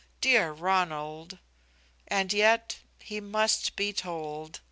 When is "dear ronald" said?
0.19-1.37